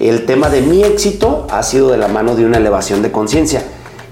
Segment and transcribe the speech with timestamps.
[0.00, 3.64] El tema de mi éxito ha sido de la mano de una elevación de conciencia.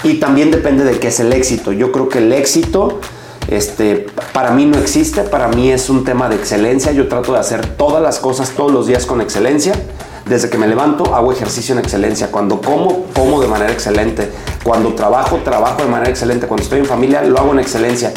[0.03, 1.71] Y también depende de qué es el éxito.
[1.71, 2.99] Yo creo que el éxito
[3.47, 6.91] este, para mí no existe, para mí es un tema de excelencia.
[6.91, 9.75] Yo trato de hacer todas las cosas todos los días con excelencia.
[10.29, 12.33] Desde que me levanto hago ejercicio en excelencia.
[12.33, 14.29] Cuando como, como de manera excelente.
[14.65, 16.49] Cuando trabajo, trabajo de manera excelente.
[16.49, 18.13] Cuando estoy en familia, lo hago en excelencia.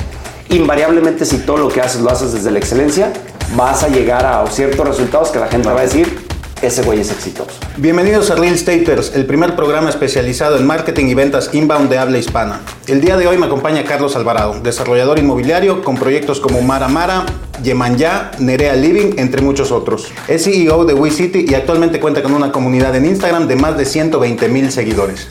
[0.50, 3.14] Invariablemente si todo lo que haces lo haces desde la excelencia,
[3.56, 6.29] vas a llegar a ciertos resultados que la gente va a decir,
[6.62, 7.52] ese güey es exitoso.
[7.78, 12.18] Bienvenidos a Real Staters, el primer programa especializado en marketing y ventas inbound de habla
[12.18, 12.62] hispana.
[12.88, 17.26] El día de hoy me acompaña Carlos Alvarado, desarrollador inmobiliario con proyectos como Mara Mara,
[17.64, 20.12] Yemanya, Nerea Living, entre muchos otros.
[20.28, 23.86] Es CEO de WeCity y actualmente cuenta con una comunidad en Instagram de más de
[23.86, 25.28] 120 mil seguidores.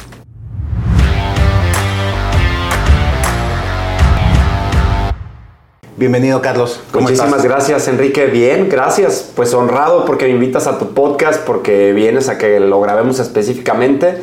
[5.98, 6.78] Bienvenido, Carlos.
[6.92, 8.26] Muchísimas gracias, Enrique.
[8.26, 9.32] Bien, gracias.
[9.34, 14.22] Pues honrado porque me invitas a tu podcast, porque vienes a que lo grabemos específicamente.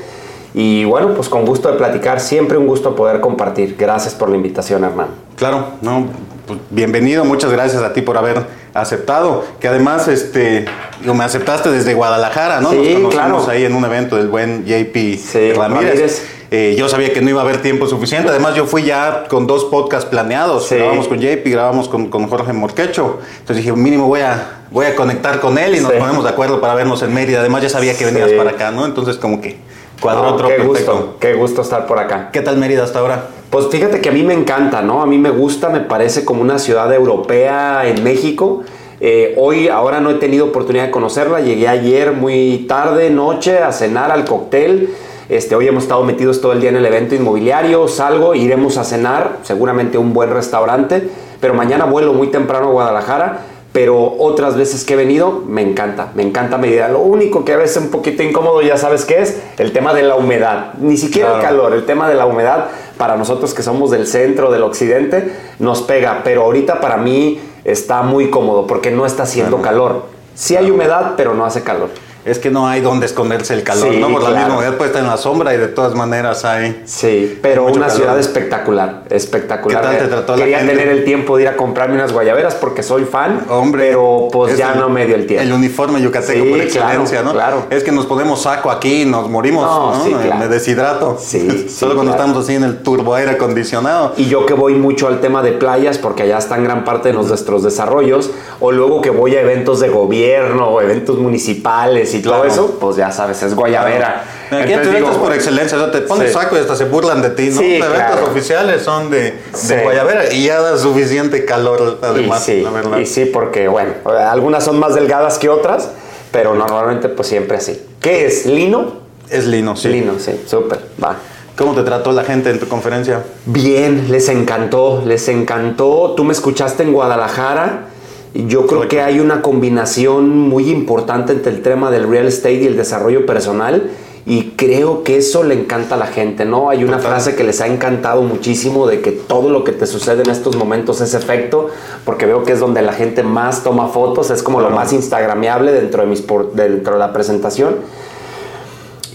[0.54, 3.76] Y bueno, pues con gusto de platicar, siempre un gusto poder compartir.
[3.78, 5.10] Gracias por la invitación, hermano.
[5.36, 6.08] Claro, no,
[6.48, 9.44] pues bienvenido, muchas gracias a ti por haber aceptado.
[9.60, 10.64] Que además, este,
[11.04, 12.70] me aceptaste desde Guadalajara, ¿no?
[12.72, 13.46] Sí, Nos conocimos claro.
[13.50, 15.90] ahí en un evento del buen JP Sí, Ramírez.
[15.90, 16.24] Ramírez.
[16.52, 18.30] Eh, yo sabía que no iba a haber tiempo suficiente.
[18.30, 20.68] Además, yo fui ya con dos podcasts planeados.
[20.68, 20.76] Sí.
[20.76, 23.20] Grabamos con JP, grabamos con, con Jorge Morquecho.
[23.40, 25.98] Entonces dije, mínimo voy a, voy a conectar con él y nos Sí.
[26.00, 27.40] ponemos de acuerdo para vernos en Mérida.
[27.40, 28.36] Además, ya sabía que venías Sí.
[28.38, 28.86] para acá, ¿no?
[28.86, 29.58] Entonces, como que
[30.00, 30.92] cuadró otro qué perfecto.
[30.94, 32.30] gusto, qué gusto estar por acá.
[32.32, 33.28] ¿Qué tal Mérida hasta ahora?
[33.50, 35.02] Pues fíjate que a mí me encanta, ¿no?
[35.02, 38.64] A mí me gusta, me parece como una ciudad europea en México.
[39.00, 41.40] Eh, hoy, ahora no he tenido oportunidad de conocerla.
[41.42, 44.90] Llegué ayer muy tarde, noche, a cenar al cóctel.
[45.28, 47.88] Este, hoy hemos estado metidos todo el día en el evento inmobiliario.
[47.88, 51.10] Salgo, iremos a cenar, seguramente un buen restaurante.
[51.42, 53.40] Pero mañana vuelo muy temprano a Guadalajara.
[53.72, 56.88] Pero otras veces que he venido, me encanta, me encanta Mérida.
[56.88, 60.04] Lo único que a veces un poquito incómodo, ya sabes qué es, el tema de
[60.04, 60.76] la humedad.
[60.80, 64.50] Ni siquiera el calor, el tema de la humedad, para nosotros que somos del centro,
[64.50, 66.22] del occidente, nos pega.
[66.24, 69.64] Pero ahorita para mí está muy cómodo porque no está haciendo Claro.
[69.70, 70.04] calor.
[70.36, 71.90] Sí hay humedad, pero no hace calor.
[72.26, 74.10] Es que no hay donde esconderse el calor, Sí, ¿no?
[74.10, 76.82] Por la misma humedad puede estar en la sombra y de todas maneras hay.
[76.86, 77.92] Sí, pero una calor.
[77.92, 79.82] ciudad espectacular, espectacular.
[79.82, 80.74] ¿Qué tal te trató la Quería gente?
[80.76, 84.54] tener el tiempo de ir a comprarme unas guayaberas porque soy fan, Hombre, pero pues
[84.54, 85.44] es ya el- no me dio el tiempo.
[85.44, 87.32] El uniforme yucateco Sí, por excelencia, claro, ¿no?
[87.34, 87.64] claro.
[87.70, 90.04] Es que nos ponemos saco aquí y nos morimos, No, ¿no?
[90.04, 90.40] sí, Me- claro.
[90.40, 91.18] Me deshidrato.
[91.26, 94.14] Sí, Solo cuando estamos así en el turbo aire acondicionado.
[94.18, 97.14] Y yo que voy mucho al tema de playas, porque allá están gran parte de
[97.14, 102.42] nuestros desarrollos, o luego que voy a eventos de gobierno, o eventos municipales y todo
[102.42, 102.50] Claro.
[102.52, 104.24] eso, pues ya sabes, es guayabera.
[104.48, 106.34] Aquí en Entonces digo, por excelencia, o sea, te pones Sí.
[106.34, 107.60] saco y hasta se burlan de ti, ¿no?
[107.60, 108.28] Sí, Los eventos claro.
[108.32, 109.74] oficiales son de, de Sí.
[109.84, 112.98] guayabera y ya da suficiente calor, además, y sí, la verdad.
[113.00, 113.94] y sí, porque bueno,
[114.30, 115.90] algunas son más delgadas que otras,
[116.32, 117.82] pero normalmente pues siempre así.
[118.00, 118.46] ¿Qué es?
[118.46, 118.94] ¿Lino?
[119.30, 119.88] Es lino, sí.
[119.90, 121.16] Lino, sí, súper, va.
[121.58, 123.24] ¿Cómo te trató la gente en tu conferencia?
[123.46, 126.14] Bien, les encantó, les encantó.
[126.16, 127.86] Tú me escuchaste en Guadalajara.
[128.36, 132.66] Yo creo que hay una combinación muy importante entre el tema del real estate y
[132.68, 133.92] el desarrollo personal.
[134.28, 136.70] Y creo que eso le encanta a la gente, ¿no?
[136.72, 137.12] Hay una Total.
[137.12, 140.56] frase que les ha encantado muchísimo de que todo lo que te sucede en estos
[140.58, 141.70] momentos es efecto,
[142.06, 145.72] porque veo que es donde la gente más toma fotos, es como lo más instagrameable
[145.72, 147.76] dentro de, mis por- dentro de la presentación.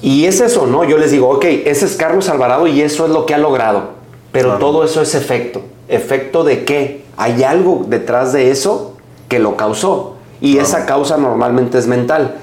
[0.00, 0.84] Y es eso, ¿no?
[0.84, 3.91] Yo les digo, ok, ese es Carlos Alvarado y eso es lo que ha logrado.
[4.32, 4.60] Pero Claro.
[4.64, 5.60] todo eso es efecto.
[5.88, 7.02] ¿Efecto de qué?
[7.16, 8.90] Hay algo detrás de eso
[9.31, 10.17] que lo causó.
[10.43, 10.69] Y Claro.
[10.69, 12.35] esa causa normalmente es mental.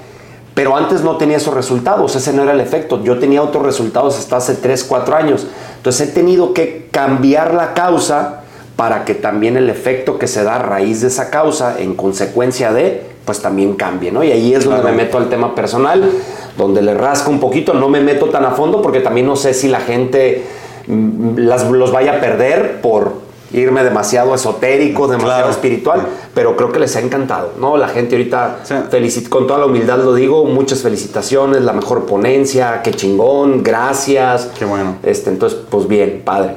[0.54, 3.00] Pero antes no tenía esos resultados, ese no era el efecto.
[3.04, 5.46] Yo tenía otros resultados hasta hace 3, 4 años.
[5.76, 8.40] Entonces he tenido que cambiar la causa
[8.74, 12.72] para que también el efecto que se da a raíz de esa causa, en consecuencia
[12.72, 14.24] de, pues también cambie, ¿no?
[14.24, 14.96] Y ahí es donde Claro.
[14.96, 16.10] me meto al tema personal,
[16.56, 19.52] donde le rasco un poquito, no me meto tan a fondo porque también no sé
[19.54, 20.44] si la gente
[20.86, 25.50] mm, las, los vaya a perder por irme demasiado esotérico, demasiado Claro.
[25.50, 27.76] espiritual, pero creo que les ha encantado, ¿no?
[27.78, 28.74] La gente ahorita, Sí.
[28.90, 34.50] felicit- con toda la humildad lo digo, muchas felicitaciones, la mejor ponencia, qué chingón, gracias.
[34.58, 34.96] Qué bueno.
[35.02, 36.56] Este, entonces, pues bien, padre.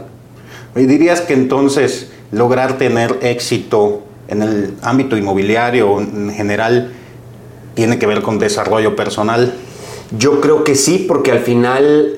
[0.76, 6.92] ¿Y dirías que entonces lograr tener éxito en el ámbito inmobiliario en general
[7.74, 9.54] tiene que ver con desarrollo personal?
[10.18, 12.16] Yo creo que sí, porque al final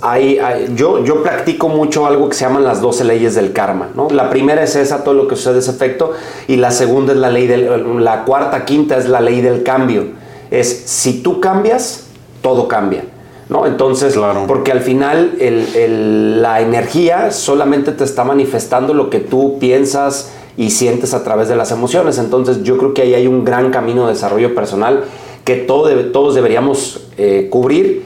[0.00, 0.38] hay-
[0.76, 3.88] yo, yo practico mucho algo que se llaman las 12 leyes del karma.
[3.96, 4.08] ¿no?
[4.10, 6.12] La primera es esa, todo lo que sucede es efecto,
[6.46, 10.04] y la segunda es la ley del, la cuarta, quinta es la ley del cambio.
[10.52, 12.04] Es si tú cambias,
[12.42, 13.04] todo cambia.
[13.48, 13.66] ¿no?
[13.66, 14.44] Entonces, Claro.
[14.46, 20.30] porque al final el- el- la energía solamente te está manifestando lo que tú piensas
[20.56, 22.16] y sientes a través de las emociones.
[22.18, 25.04] Entonces, yo creo que ahí hay un gran camino de desarrollo personal
[25.44, 28.04] que todo todos deberíamos eh, cubrir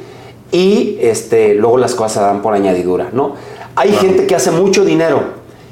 [0.52, 3.34] y este, luego las cosas se dan por añadidura, ¿no?
[3.74, 5.22] Hay gente que hace mucho dinero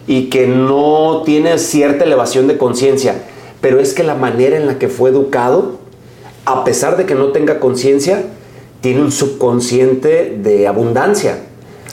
[0.07, 3.23] y que no tiene cierta elevación de conciencia,
[3.61, 5.79] pero es que la manera en la que fue educado,
[6.45, 8.25] a pesar de que no tenga conciencia,
[8.83, 11.39] tiene un subconsciente de abundancia.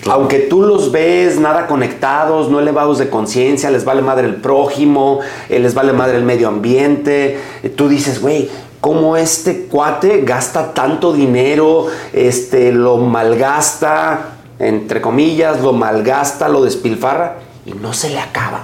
[0.09, 5.19] Aunque tú los ves nada conectados, no elevados de conciencia, les vale madre el prójimo,
[5.47, 8.49] eh, les vale madre el medio ambiente, eh, tú dices, güey,
[8.81, 17.37] ¿cómo este cuate gasta tanto dinero, este, lo malgasta, entre comillas, lo malgasta, lo despilfarra
[17.65, 18.63] y no se le acaba?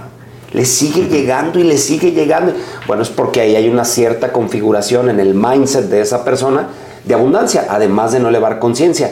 [0.51, 2.53] Le sigue llegando y le sigue llegando.
[2.87, 6.67] Bueno, es porque ahí hay una cierta configuración en el mindset de esa persona
[7.05, 9.11] de abundancia, además de no elevar conciencia.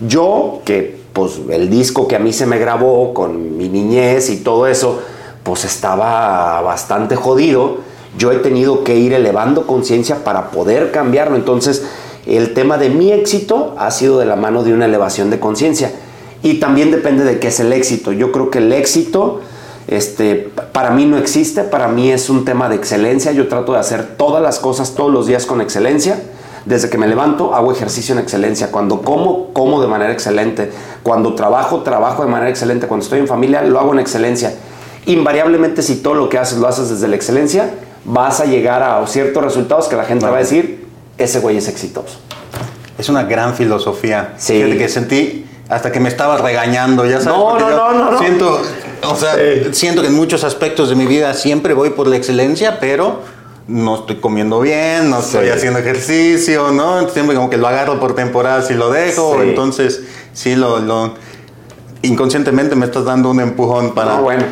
[0.00, 4.38] Yo, que pues el disco que a mí se me grabó con mi niñez y
[4.38, 5.00] todo eso,
[5.42, 7.78] pues estaba bastante jodido.
[8.18, 11.36] Yo he tenido que ir elevando conciencia para poder cambiarlo.
[11.36, 11.84] Entonces,
[12.26, 15.92] el tema de mi éxito ha sido de la mano de una elevación de conciencia.
[16.42, 18.12] Y también depende de qué es el éxito.
[18.12, 19.40] Yo creo que el éxito,
[19.86, 23.32] este, para mí no existe, para mí es un tema de excelencia.
[23.32, 26.20] Yo trato de hacer todas las cosas todos los días con excelencia
[26.64, 28.70] desde que me levanto, hago ejercicio en excelencia.
[28.70, 30.70] Cuando como, como de manera excelente.
[31.02, 32.86] Cuando trabajo, trabajo de manera excelente.
[32.86, 34.54] Cuando estoy en familia, lo hago en excelencia.
[35.06, 37.70] Invariablemente, si todo lo que haces lo haces desde la excelencia,
[38.04, 40.86] vas a llegar a ciertos resultados que la gente va a decir,
[41.18, 42.18] ese güey es exitoso.
[42.98, 44.34] Es una gran filosofía.
[44.36, 44.60] Sí.
[44.76, 47.38] que sentí hasta que me estaba regañando, ya sabes.
[47.38, 48.60] No, no, no, no, Siento,
[49.04, 49.36] o sea,
[49.72, 53.20] siento que en muchos aspectos de mi vida siempre voy por la excelencia, pero
[53.68, 57.08] no estoy comiendo bien, no estoy haciendo ejercicio, ¿no?
[57.08, 61.14] Siempre como que lo agarro por temporadas y lo dejo, entonces sí lo, lo,
[62.02, 64.44] inconscientemente me estás dando un empujón para, bueno,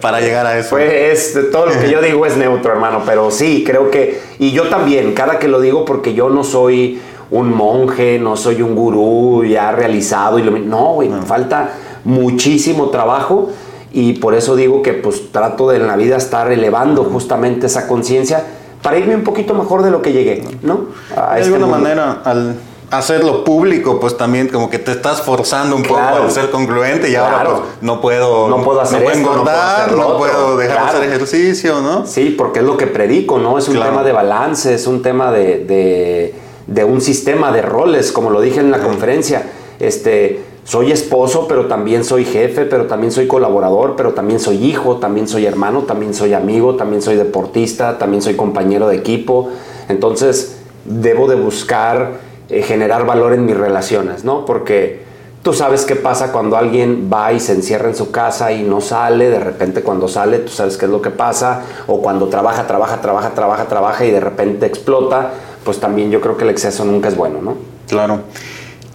[0.00, 0.70] para llegar a eso.
[0.70, 4.68] Pues todo lo que yo digo es neutro, hermano, pero sí, creo que, y yo
[4.68, 7.00] también, cada que lo digo porque yo no soy
[7.30, 11.70] un monje, no soy un gurú ya realizado, y lo, no, güey, me falta
[12.04, 13.50] muchísimo trabajo
[13.92, 17.88] y por eso digo que pues trato de en la vida estar elevando justamente esa
[17.88, 18.44] conciencia
[18.82, 20.86] para irme un poquito mejor de lo que llegué, ¿no?
[21.08, 22.54] de este alguna manera, al
[22.90, 27.16] hacerlo público, pues también como que te estás forzando un poco a ser congruente y
[27.16, 32.06] ahora pues, no puedo, no puedo hacer engordar, no puedo, dejar de hacer ejercicio, ¿no?
[32.06, 33.58] Sí, porque es lo que predico, ¿no?
[33.58, 36.32] Es un tema de balance, es un tema de,
[36.66, 39.50] de, un sistema de roles, como lo dije en la conferencia.
[39.80, 44.96] Este, soy esposo, pero también soy jefe, pero también soy colaborador, pero también soy hijo,
[44.96, 49.50] también soy hermano, también soy amigo, también soy deportista, también soy compañero de equipo.
[49.88, 54.44] Entonces, debo de buscar eh, generar valor en mis relaciones, ¿no?
[54.44, 55.04] Porque
[55.42, 58.80] tú sabes qué pasa cuando alguien va y se encierra en su casa y no
[58.80, 62.66] sale, de repente cuando sale, tú sabes qué es lo que pasa, o cuando trabaja,
[62.66, 65.30] trabaja, trabaja, trabaja, trabaja y de repente explota,
[65.64, 67.56] pues también yo creo que el exceso nunca es bueno, ¿no?
[67.88, 68.22] Claro.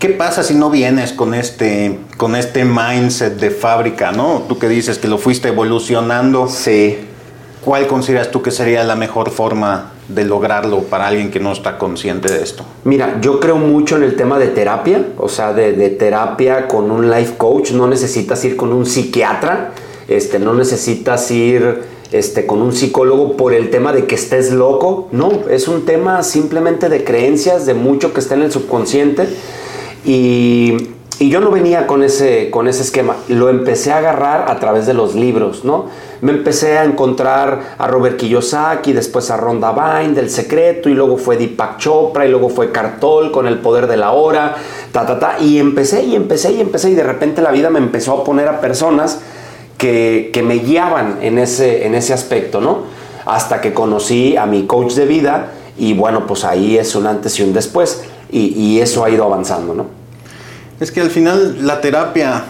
[0.02, 4.44] ¿Qué pasa si no vienes con este, con este mindset de fábrica, no?
[4.48, 6.48] Tú que dices que lo fuiste evolucionando.
[6.48, 6.98] Sí.
[7.64, 11.78] ¿Cuál consideras tú que sería la mejor forma de lograrlo para alguien que no está
[11.78, 12.64] consciente de esto?
[12.84, 17.10] Mira, yo creo mucho en el tema de terapia, o sea, de, terapia con un
[17.10, 17.72] life coach.
[17.72, 19.72] No necesitas ir con un psiquiatra,
[20.08, 25.08] este, no necesitas ir este, con un psicólogo por el tema de que estés loco.
[25.12, 29.28] No, es un tema simplemente de creencias, de mucho que está en el subconsciente
[30.06, 30.90] y,
[31.30, 34.94] yo no venía con ese, con ese esquema, lo empecé a agarrar a través de
[34.94, 35.86] los libros, ¿no?
[36.22, 41.18] Me empecé a encontrar a Robert Kiyosaki, después a Ronda Vine del Secreto, y luego
[41.18, 44.56] fue Deepak Chopra, y luego fue Cartol con El Poder de la Hora,
[44.92, 47.80] ta, ta, ta, y empecé y empecé y empecé, y de repente la vida me
[47.80, 49.20] empezó a poner a personas
[49.78, 52.84] que, me guiaban en ese, en ese aspecto, ¿no?
[53.26, 57.40] Hasta que conocí a mi coach de vida, y bueno, pues ahí es un antes
[57.40, 60.01] y un después y, eso ha ido avanzando, ¿no?
[60.82, 62.44] Es que al final la terapia,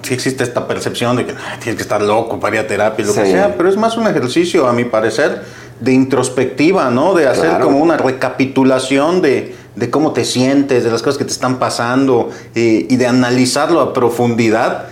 [0.00, 3.12] sí existe esta percepción de que tienes que estar loco para ir a terapia, lo
[3.12, 5.42] que sea, pero es más un ejercicio, a mi parecer,
[5.78, 7.12] de introspectiva, ¿no?
[7.12, 9.54] De hacer como una recapitulación de,
[9.90, 13.92] cómo te sientes, de las cosas que te están pasando eh, y de analizarlo a
[13.92, 14.86] profundidad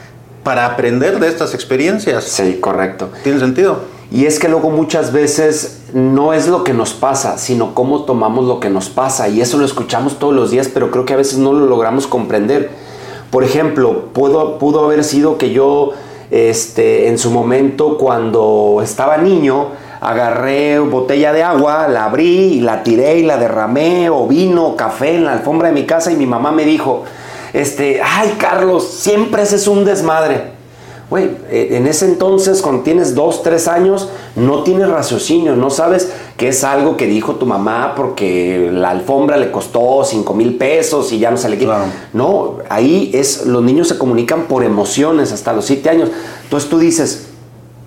[0.45, 2.25] para aprender de estas experiencias.
[2.25, 3.11] Sí, correcto.
[3.25, 3.85] ¿Tiene sentido?
[4.13, 8.45] Y es que luego muchas veces no es lo que nos pasa, sino cómo tomamos
[8.47, 9.29] lo que nos pasa.
[9.29, 12.07] Y eso lo escuchamos todos los días, pero creo que a veces no lo logramos
[12.07, 12.71] comprender.
[13.31, 15.93] Por ejemplo, pudo, haber sido que yo
[16.31, 19.69] este, en su momento cuando estaba niño,
[20.01, 25.17] agarré botella de agua, la abrí y la tiré y la derramé, o vino, café
[25.17, 27.05] en la alfombra de mi casa y mi mamá me dijo,
[27.53, 30.56] este, ay Carlos, siempre ese es un desmadre.
[31.09, 36.11] Güey, eh, en ese entonces, cuando tienes dos, tres años, no tienes raciocinio, no sabes
[36.37, 41.13] que es algo que dijo tu mamá porque la alfombra le costó cinco mil pesos
[41.13, 41.85] y ya no se le quita.
[42.13, 46.11] No, ahí es, los niños se comunican por emociones hasta los siete años.
[46.43, 47.29] Entonces tú dices,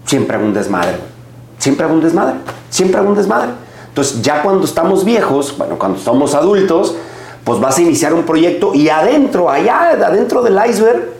[0.05, 0.95] siempre hago un desmadre,
[1.57, 2.35] siempre hago un desmadre,
[2.69, 3.49] siempre hago un desmadre.
[3.89, 6.95] Entonces ya cuando estamos viejos, bueno, cuando somos adultos,
[7.43, 11.18] pues vas a iniciar un proyecto y adentro, allá, adentro del iceberg,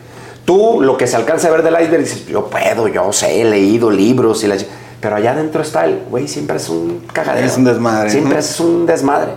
[0.50, 3.44] tú lo que se alcanza a ver del iceberg dices, yo puedo, yo sé, he
[3.44, 4.56] leído libros y la...
[5.00, 7.46] Pero allá adentro está el, güey, siempre es un cagadero.
[7.46, 8.10] Es un desmadre.
[8.10, 9.30] Siempre es un desmadre.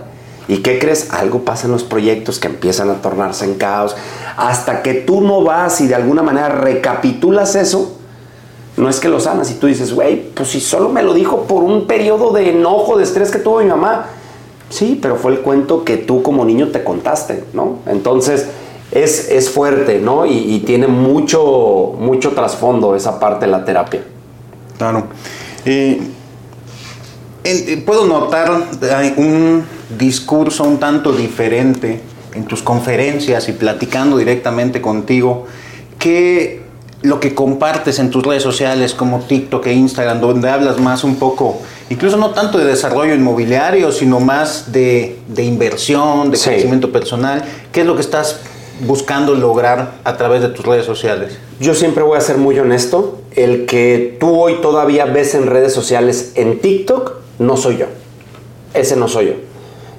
[0.48, 1.12] ¿Y qué crees?
[1.12, 3.94] Algo pasa en los proyectos que empiezan a tornarse en caos.
[4.36, 7.96] Hasta que tú no vas y de alguna manera recapitulas eso,
[8.76, 11.42] no es que lo sanas y tú dices, güey, pues si solo me lo dijo
[11.42, 14.06] por un periodo de enojo, de estrés que tuvo mi mamá.
[14.68, 17.78] Sí, pero fue el cuento que tú como niño te contaste, ¿no?
[17.86, 18.48] Entonces
[18.90, 20.26] es, es fuerte, ¿no?
[20.26, 24.04] Y, y, tiene mucho, mucho trasfondo esa parte de la terapia.
[24.78, 25.06] Claro.
[25.64, 26.00] Eh,
[27.84, 28.50] puedo notar
[29.16, 29.64] un
[29.98, 32.00] discurso un tanto diferente
[32.34, 35.46] en tus conferencias y platicando directamente contigo
[35.98, 36.62] que
[37.02, 41.16] lo que compartes en tus redes sociales como TikTok e Instagram, donde hablas más un
[41.16, 41.60] poco,
[41.90, 46.48] incluso no tanto de desarrollo inmobiliario, sino más de, de inversión, de sí.
[46.48, 47.44] crecimiento personal.
[47.72, 48.40] ¿Qué es lo que estás
[48.80, 51.38] buscando lograr a través de tus redes sociales?
[51.60, 53.18] Yo siempre voy a ser muy honesto.
[53.34, 57.86] El que tú hoy todavía ves en redes sociales en TikTok, no soy yo.
[58.74, 59.32] Ese no soy yo.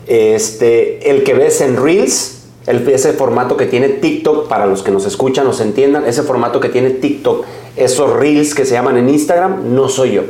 [0.07, 4.91] Este, el que ves en Reels, el, ese formato que tiene TikTok, para los que
[4.91, 9.09] nos escuchan, nos entiendan, ese formato que tiene TikTok, esos Reels que se llaman en
[9.09, 10.23] Instagram, no soy yo.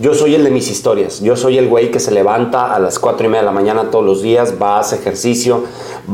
[0.00, 1.20] Yo soy el de mis historias.
[1.20, 3.90] Yo soy el güey que se levanta a las 4 y media de la mañana
[3.90, 5.64] todos los días, va, hace ejercicio,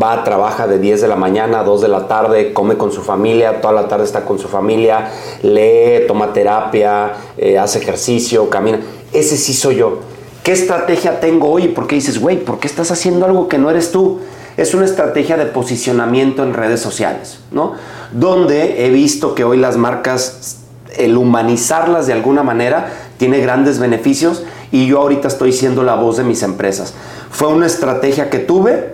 [0.00, 3.02] va, trabaja de 10 de la mañana a 2 de la tarde, come con su
[3.02, 5.10] familia, toda la tarde está con su familia,
[5.42, 8.80] lee, toma terapia, eh, hace ejercicio, camina.
[9.12, 10.00] Ese sí soy yo.
[10.42, 11.68] ¿Qué estrategia tengo hoy?
[11.68, 14.20] Porque dices, güey, ¿por qué estás haciendo algo que no eres tú?
[14.56, 17.72] Es una estrategia de posicionamiento en redes sociales, ¿no?
[18.12, 20.58] Donde he visto que hoy las marcas,
[20.96, 26.18] el humanizarlas de alguna manera, tiene grandes beneficios y yo ahorita estoy siendo la voz
[26.18, 26.94] de mis empresas.
[27.30, 28.93] Fue una estrategia que tuve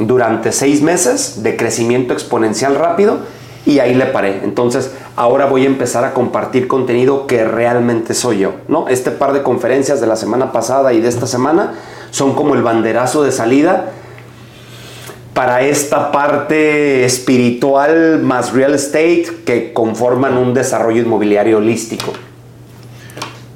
[0.00, 3.18] durante seis meses de crecimiento exponencial rápido
[3.66, 4.40] y ahí le paré.
[4.42, 8.54] Entonces ahora voy a empezar a compartir contenido que realmente soy yo.
[8.68, 8.88] ¿no?
[8.88, 11.74] Este par de conferencias de la semana pasada y de esta semana
[12.10, 13.92] son como el banderazo de salida
[15.34, 22.12] para esta parte espiritual más real estate que conforman un desarrollo inmobiliario holístico.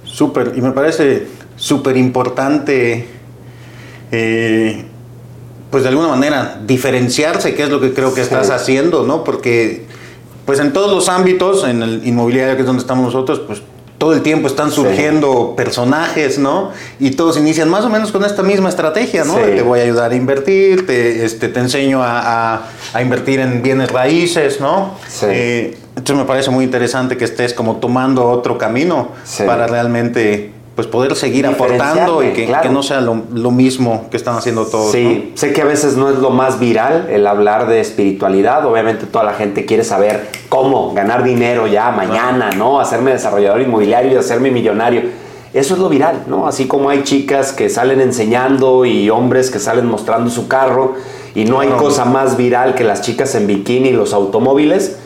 [0.04, 3.08] Súper, y me parece súper importante,
[4.12, 4.84] eh,
[5.74, 8.52] pues de alguna manera, diferenciarse, que es lo que creo que estás sí.
[8.52, 9.24] haciendo, ¿no?
[9.24, 9.82] Porque,
[10.46, 13.60] pues en todos los ámbitos, en el inmobiliario, que es donde estamos nosotros, pues
[13.98, 15.56] todo el tiempo están surgiendo sí.
[15.56, 16.70] personajes, ¿no?
[17.00, 19.34] Y todos inician más o menos con esta misma estrategia, ¿no?
[19.34, 19.40] Sí.
[19.56, 22.20] Te voy a ayudar a invertir, te, este, te enseño a,
[22.54, 24.94] a, a invertir en bienes raíces, ¿no?
[25.08, 25.26] Sí.
[25.28, 29.08] Eh, entonces me parece muy interesante que estés como tomando otro camino
[29.44, 32.64] para realmente pues poder seguir aportando y que, claro.
[32.64, 34.90] que no sea lo, lo, mismo que están haciendo todos.
[34.90, 35.36] Sí, ¿no?
[35.36, 38.66] sé que a veces no es lo más viral el hablar de espiritualidad.
[38.66, 42.80] Obviamente toda la gente quiere saber cómo ganar dinero ya mañana, ¿no?
[42.80, 45.02] Hacerme desarrollador inmobiliario y hacerme millonario.
[45.52, 46.48] Eso es lo viral, ¿no?
[46.48, 50.94] Así como hay chicas que salen enseñando y hombres que salen mostrando su carro
[51.36, 54.96] y no hay no, cosa más viral que las chicas en bikini y los automóviles,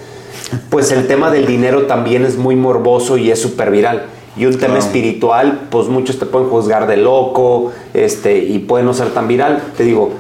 [0.70, 4.06] pues el tema del dinero también es muy morboso y es súper viral
[4.38, 8.95] y un tema espiritual, pues muchos te pueden juzgar de loco este, y puede no
[8.95, 9.62] ser tan viral.
[9.76, 10.11] Te digo,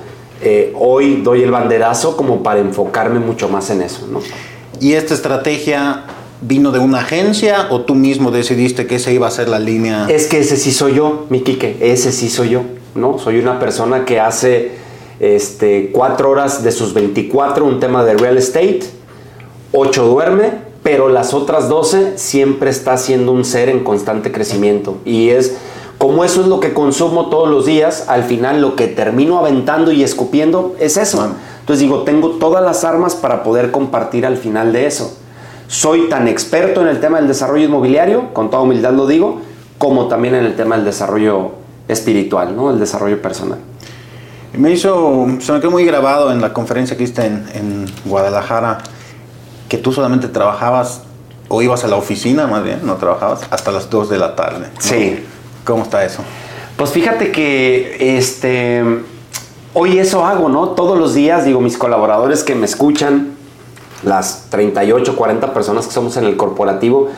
[0.42, 4.08] eh, hoy doy el banderazo como para enfocarme mucho más en eso.
[4.10, 4.20] ¿no?
[4.80, 6.04] ¿Y esta estrategia
[6.40, 10.06] vino de una agencia o tú mismo decidiste que esa iba a ser la línea?
[10.08, 12.62] Es que ese sí soy yo, mi Quique, ese sí soy yo.
[12.96, 13.18] ¿no?
[13.18, 14.72] Soy una persona que hace
[15.20, 18.80] este, cuatro horas de sus 24 un tema de real estate,
[19.72, 24.98] ocho duerme, pero las otras 12 siempre está siendo un ser en constante crecimiento.
[25.04, 25.56] Y es
[25.98, 29.90] como eso es lo que consumo todos los días, al final lo que termino aventando
[29.90, 31.34] y escupiendo es eso.
[31.60, 35.18] Entonces digo, tengo todas las armas para poder compartir al final de eso.
[35.66, 39.40] Soy tan experto en el tema del desarrollo inmobiliario, con toda humildad lo digo,
[39.76, 41.50] como también en el tema del desarrollo
[41.88, 42.70] espiritual, ¿no?
[42.70, 43.58] el desarrollo personal.
[44.54, 48.78] Me hizo, se me quedó muy grabado en la conferencia que hiciste en, en Guadalajara
[49.68, 51.02] que tú solamente trabajabas
[51.48, 54.68] o ibas a la oficina más bien, no trabajabas hasta las 2 de la tarde.
[54.74, 54.80] ¿no?
[54.80, 55.24] Sí.
[55.64, 56.22] ¿Cómo está eso?
[56.76, 58.82] Pues fíjate que este
[59.74, 60.70] hoy eso hago, ¿no?
[60.70, 63.36] Todos los días digo mis colaboradores que me escuchan
[64.02, 67.08] las 38, 40 personas que somos en el corporativo,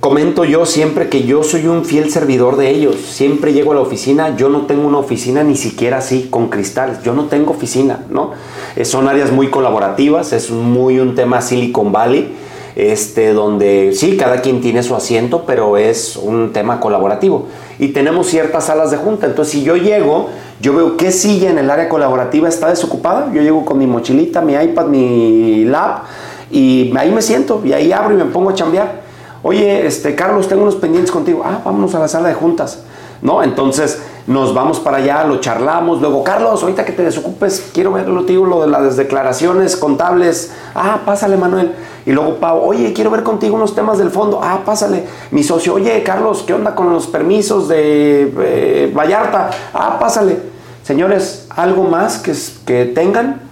[0.00, 2.96] comento yo siempre que yo soy un fiel servidor de ellos.
[2.96, 7.02] Siempre llego a la oficina, yo no tengo una oficina ni siquiera así con cristales,
[7.02, 8.32] yo no tengo oficina, ¿no?
[8.76, 12.34] Eh, son áreas muy colaborativas, es muy un tema Silicon Valley,
[12.76, 17.46] este, donde sí, cada quien tiene su asiento, pero es un tema colaborativo.
[17.78, 20.30] Y tenemos ciertas salas de junta, entonces si yo llego,
[20.62, 24.40] yo veo qué silla en el área colaborativa está desocupada, yo llego con mi mochilita,
[24.40, 26.04] mi iPad, mi lab,
[26.50, 29.09] y ahí me siento, y ahí abro y me pongo a chambear
[29.42, 31.42] Oye, este, Carlos, tengo unos pendientes contigo.
[31.44, 32.80] Ah, vámonos a la sala de juntas.
[33.22, 33.42] ¿No?
[33.42, 36.00] Entonces nos vamos para allá, lo charlamos.
[36.00, 40.52] Luego, Carlos, ahorita que te desocupes, quiero verlo, tío, lo de las declaraciones contables.
[40.74, 41.74] Ah, pásale, Manuel.
[42.06, 44.40] Y luego, Pau, oye, quiero ver contigo unos temas del fondo.
[44.42, 45.04] Ah, pásale.
[45.30, 49.50] Mi socio, oye, Carlos, ¿qué onda con los permisos de eh, Vallarta?
[49.74, 50.38] Ah, pásale.
[50.82, 52.32] Señores, ¿algo más que,
[52.64, 53.42] que tengan?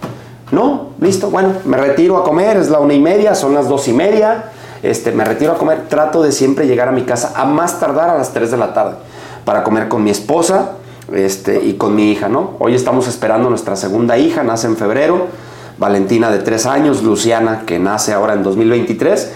[0.50, 1.30] No, listo.
[1.30, 4.52] Bueno, me retiro a comer, es la una y media, son las dos y media
[4.82, 8.10] este, me retiro a comer, trato de siempre llegar a mi casa a más tardar
[8.10, 8.96] a las 3 de la tarde
[9.44, 10.72] para comer con mi esposa
[11.12, 12.52] este, y con mi hija, ¿no?
[12.58, 15.26] Hoy estamos esperando nuestra segunda hija, nace en febrero,
[15.78, 19.32] Valentina de 3 años, Luciana que nace ahora en 2023.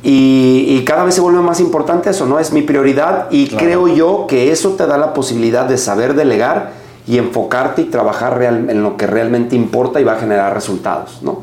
[0.00, 2.38] Y, cada vez se vuelve más importante eso, ¿no?
[2.38, 6.70] Es mi prioridad y creo yo que eso te da la posibilidad de saber delegar
[7.06, 11.42] y enfocarte y trabajar en lo que realmente importa y va a generar resultados, ¿no?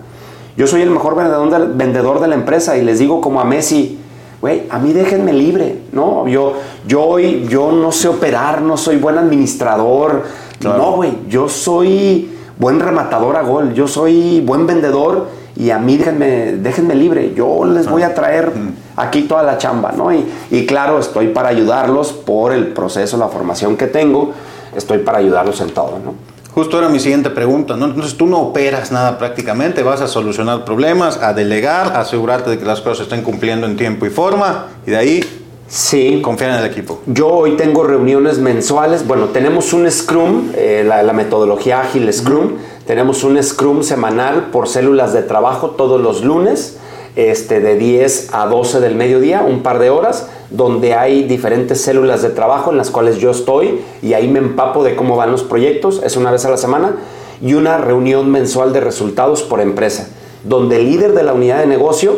[0.58, 4.00] Yo soy el mejor vendedor de, la empresa y les digo como a Messi,
[4.40, 6.28] güey, a mí déjenme libre, ¿no?
[6.30, 6.54] Yo,
[6.88, 10.24] yo, yo no sé operar, no soy buen administrador,
[10.62, 15.98] no, güey, yo soy buen rematador a gol, yo soy buen vendedor y a mí
[15.98, 18.54] déjenme, déjenme libre, yo les voy a traer
[18.96, 20.14] aquí toda la chamba, ¿no?
[20.14, 24.32] Y, y claro, estoy para ayudarlos por el proceso, la formación que tengo,
[24.74, 26.35] estoy para ayudarlos en todo, ¿no?
[26.56, 27.86] Justo era mi siguiente pregunta, ¿no?
[27.86, 32.58] Entonces tú no operas nada prácticamente, vas a solucionar problemas, a delegar, a asegurarte de
[32.58, 35.22] que las cosas estén cumpliendo en tiempo y forma, y de ahí
[35.68, 36.22] Sí.
[36.22, 37.02] Confiar en el equipo.
[37.08, 39.06] Yo hoy tengo reuniones mensuales.
[39.06, 42.54] Bueno, tenemos un Scrum, eh, la, metodología ágil Scrum.
[42.86, 46.78] Tenemos un Scrum semanal por células de trabajo todos los lunes,
[47.16, 52.22] este, de 10 a 12 del mediodía, un par de horas donde hay diferentes células
[52.22, 55.44] de trabajo en las cuales yo estoy y ahí me empapo de cómo van los
[55.44, 56.98] proyectos, es una vez a la semana,
[57.42, 60.08] y una reunión mensual de resultados por empresa,
[60.44, 62.18] donde el líder de la unidad de negocio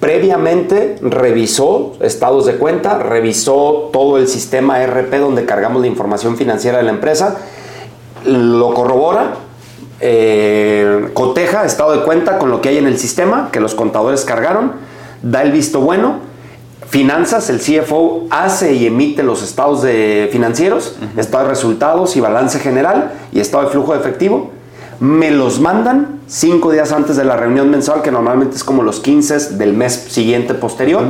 [0.00, 6.78] previamente revisó estados de cuenta, revisó todo el sistema RP donde cargamos la información financiera
[6.78, 7.38] de la empresa,
[8.24, 9.34] lo corrobora,
[10.00, 14.24] eh, coteja estado de cuenta con lo que hay en el sistema que los contadores
[14.24, 14.72] cargaron,
[15.22, 16.28] da el visto bueno
[16.88, 22.58] Finanzas, el CFO hace y emite los estados de financieros, estado de resultados y balance
[22.60, 24.50] general y estado de flujo de efectivo.
[24.98, 29.00] Me los mandan cinco días antes de la reunión mensual, que normalmente es como los
[29.00, 31.04] 15 del mes siguiente posterior.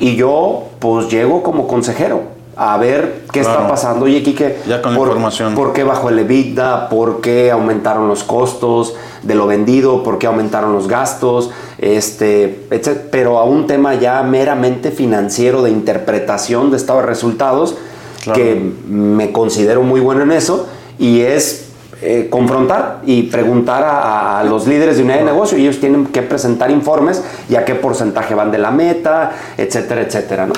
[0.00, 4.04] Y yo pues llego como consejero a ver qué está pasando.
[4.04, 5.54] Oye, Kike, ya con por, información.
[5.54, 6.88] ¿por qué bajó el EBITDA?
[6.88, 10.02] ¿Por qué aumentaron los costos de lo vendido?
[10.02, 11.50] ¿Por qué aumentaron los gastos?
[11.78, 12.66] Este,
[13.10, 17.76] Pero a un tema ya meramente financiero de interpretación de estado de resultados,
[18.32, 20.66] que me considero muy bueno en eso,
[20.98, 21.68] y es
[22.00, 26.06] eh, confrontar y preguntar a, a, los líderes de unidad de negocio y ellos tienen
[26.06, 30.54] que presentar informes y a qué porcentaje van de la meta, etcétera, etcétera, ¿no?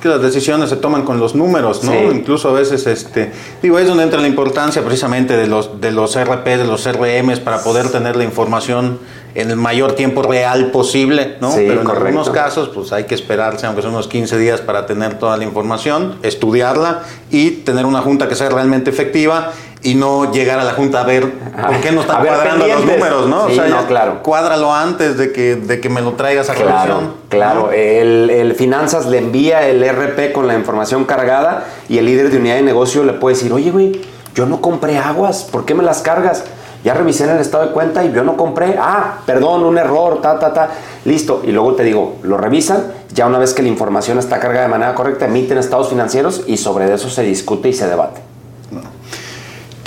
[0.00, 2.10] Que las decisiones se toman con los números, ¿no?
[2.10, 3.32] Incluso a veces, este,
[3.62, 7.40] digo, es donde entra la importancia precisamente de los, de los RP, de los RMs,
[7.40, 8.98] para poder tener la información
[9.34, 11.54] en el mayor tiempo real posible, ¿no?
[11.54, 15.18] Pero en algunos casos, pues hay que esperarse, aunque son unos 15 días, para tener
[15.18, 20.58] toda la información, estudiarla y tener una junta que sea realmente efectiva y no llegar
[20.58, 23.44] a la junta a ver por qué no están cuadrando los números, ¿no?
[23.44, 24.22] o sea, no, claro.
[24.22, 29.06] cuádralo antes de que, de que me lo traigas a claro, Claro, el, el, finanzas
[29.06, 33.04] le envía el RP con la información cargada y el líder de unidad de negocio
[33.04, 34.02] le puede decir, oye, güey,
[34.34, 36.44] yo no compré aguas, ¿por qué me las cargas?
[36.84, 38.76] Ya revisé en el estado de cuenta y yo no compré.
[38.80, 40.70] Ah, perdón, un error, ta, ta, ta.
[41.04, 41.42] Listo.
[41.44, 42.84] Y luego te digo, lo revisan.
[43.12, 46.56] Ya una vez que la información está cargada de manera correcta, emiten estados financieros y
[46.56, 48.29] sobre eso se discute y se debate.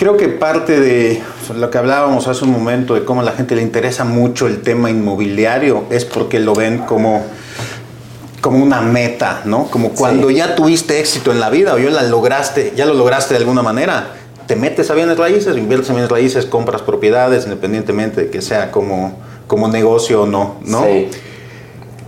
[0.03, 1.23] Creo que parte de
[1.55, 4.61] lo que hablábamos hace un momento, de cómo a la gente le interesa mucho el
[4.61, 7.23] tema inmobiliario, es porque lo ven como,
[8.41, 9.67] como una meta, ¿no?
[9.71, 13.35] Como cuando ya tuviste éxito en la vida o ya la lograste, ya lo lograste
[13.35, 14.07] de alguna manera,
[14.45, 18.71] te metes a bienes raíces, inviertes en bienes raíces, compras propiedades, independientemente de que sea
[18.71, 20.85] como, como negocio o no, ¿no?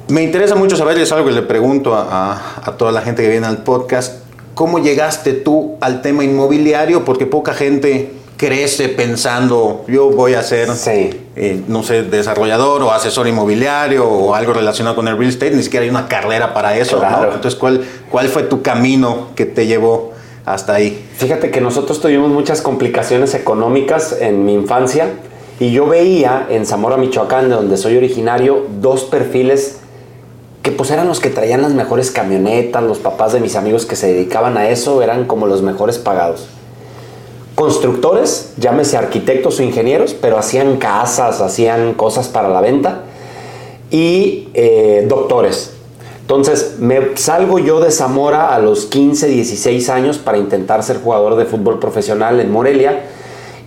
[0.10, 3.30] Me interesa mucho saber, es algo que le pregunto a, a toda la gente que
[3.30, 4.25] viene al podcast,
[4.56, 7.04] ¿Cómo llegaste tú al tema inmobiliario?
[7.04, 10.70] Porque poca gente crece pensando, yo voy a ser,
[11.36, 15.62] eh, no sé, desarrollador o asesor inmobiliario o algo relacionado con el real estate, ni
[15.62, 20.14] siquiera hay una carrera para eso, Entonces, ¿cuál, ¿cuál fue tu camino que te llevó
[20.46, 21.06] hasta ahí?
[21.18, 25.10] Fíjate que nosotros tuvimos muchas complicaciones económicas en mi infancia
[25.60, 29.80] y yo veía en Zamora, Michoacán, de donde soy originario, dos perfiles
[30.66, 33.96] que pues eran los que traían las mejores camionetas, los papás de mis amigos que
[33.96, 36.50] se dedicaban a eso eran como los mejores pagados
[37.56, 43.04] constructores, llámese arquitectos o ingenieros, pero hacían casas, hacían cosas para la venta,
[43.90, 45.72] y eh, doctores.
[46.22, 51.36] Entonces me salgo yo de Zamora a los 15, 16 años para intentar ser jugador
[51.36, 53.06] de fútbol profesional en Morelia.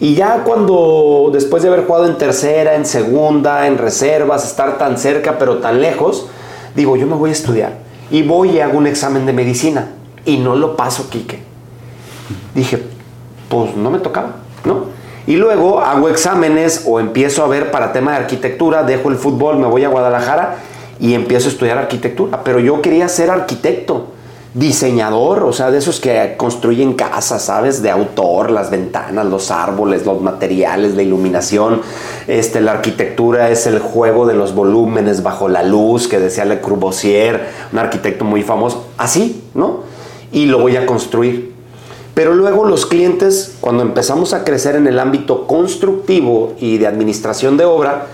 [0.00, 4.98] Y ya cuando, después de haber jugado en tercera, en segunda, en reservas, estar tan
[4.98, 6.26] cerca pero tan lejos,
[6.74, 7.78] digo, yo me voy a estudiar.
[8.10, 9.88] Y voy y hago un examen de medicina.
[10.24, 11.40] Y no lo paso, Quique.
[12.54, 12.82] Dije,
[13.48, 14.86] pues no me tocaba, ¿no?
[15.26, 19.58] Y luego hago exámenes o empiezo a ver para tema de arquitectura, dejo el fútbol,
[19.58, 20.56] me voy a Guadalajara
[21.00, 22.42] y empiezo a estudiar arquitectura.
[22.44, 24.12] Pero yo quería ser arquitecto,
[24.54, 27.82] diseñador, o sea, de esos que construyen casas, ¿sabes?
[27.82, 31.82] De autor, las ventanas, los árboles, los materiales, la iluminación.
[32.26, 36.60] Este, la arquitectura es el juego de los volúmenes bajo la luz, que decía Le
[36.60, 38.86] Corbusier, un arquitecto muy famoso.
[38.96, 39.80] Así, ¿no?
[40.32, 41.52] Y lo voy a construir.
[42.14, 47.56] Pero luego los clientes, cuando empezamos a crecer en el ámbito constructivo y de administración
[47.56, 48.06] de obra,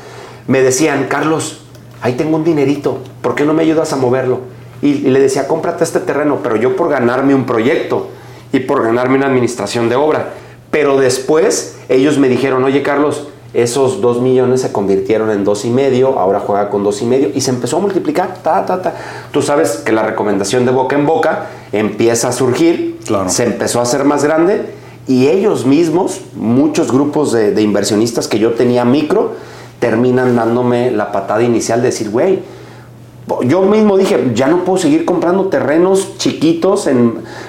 [0.46, 1.60] me decían, Carlos,
[2.02, 4.53] ahí tengo un dinerito, ¿por qué no me ayudas a moverlo?
[4.84, 8.10] Y, le decía, cómprate este terreno, pero yo por ganarme un proyecto
[8.52, 10.34] y por ganarme una administración de obra.
[10.70, 15.70] Pero después ellos me dijeron, oye Carlos, esos dos millones se convirtieron en dos y
[15.70, 18.34] medio, ahora juega con dos y medio y se empezó a multiplicar.
[18.42, 18.94] Ta, ta, ta.
[19.32, 23.82] Tú sabes que la recomendación de boca en boca empieza a surgir, se empezó a
[23.82, 24.66] hacer más grande
[25.06, 29.32] y ellos mismos, muchos grupos de, inversionistas que yo tenía micro,
[29.78, 32.40] terminan dándome la patada inicial de decir, güey,
[33.44, 36.88] yo mismo dije, ya no puedo seguir comprando terrenos chiquitos,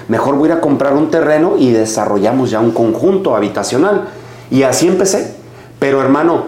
[0.08, 4.08] mejor voy a ir a comprar un terreno y desarrollamos ya un conjunto habitacional.
[4.50, 5.34] Y así empecé.
[5.78, 6.44] Pero hermano,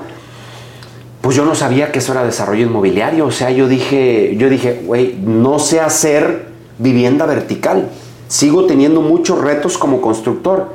[1.20, 3.26] pues yo no sabía que eso era desarrollo inmobiliario.
[3.26, 7.90] O sea, yo dije, yo dije, güey, no sé hacer vivienda vertical.
[8.28, 10.68] Sigo teniendo muchos retos como constructor.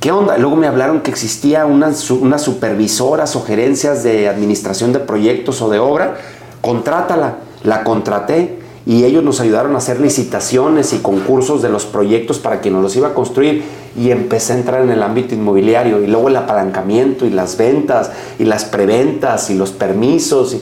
[0.00, 0.36] ¿Qué onda?
[0.38, 5.68] Luego me hablaron que existía unas, unas supervisoras o gerencias de administración de proyectos o
[5.70, 6.16] de obra.
[6.60, 7.47] Contrátala.
[7.64, 12.60] La contraté y ellos nos ayudaron a hacer licitaciones y concursos de los proyectos para
[12.60, 13.62] quien nos los iba a construir
[13.94, 18.10] y empecé a entrar en el ámbito inmobiliario y luego el apalancamiento y las ventas
[18.38, 20.56] y las preventas y los permisos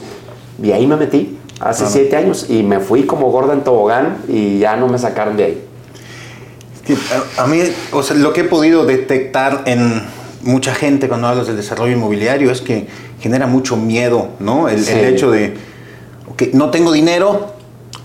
[0.61, 4.59] y, ahí me metí hace siete años y me fui como gorda en tobogán y
[4.59, 5.63] ya no me sacaron de ahí.
[7.37, 7.61] A, mí,
[7.93, 10.01] o sea, lo que he podido detectar en
[10.41, 12.87] mucha gente cuando hablas del desarrollo inmobiliario es que
[13.21, 14.67] genera mucho miedo, ¿no?
[14.67, 15.55] El, el hecho de,
[16.37, 17.47] que no tengo dinero,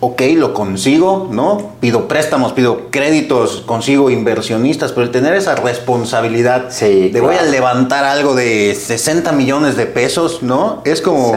[0.01, 1.75] ok, lo consigo, ¿no?
[1.79, 8.05] Pido préstamos, pido créditos, consigo inversionistas, pero el tener esa responsabilidad de voy a levantar
[8.05, 10.83] algo de 60 millones de pesos, ¿no?
[10.85, 11.37] Es como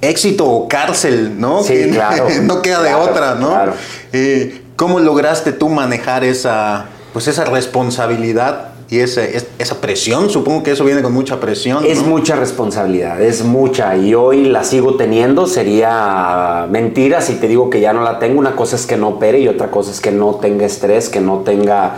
[0.00, 1.64] éxito o cárcel, ¿no?
[1.64, 2.28] Sí, claro.
[2.42, 3.48] no queda de otra, ¿no?
[3.48, 3.72] Claro.
[4.12, 9.22] Eh, ¿Cómo lograste tú manejar esa, pues esa responsabilidad y esa,
[9.58, 11.84] esa presión, supongo que eso viene con mucha presión.
[11.84, 17.68] Es mucha responsabilidad, es mucha y hoy la sigo teniendo, sería mentira si te digo
[17.68, 20.00] que ya no la tengo, una cosa es que no opere y otra cosa es
[20.00, 21.96] que no tenga estrés, que no tenga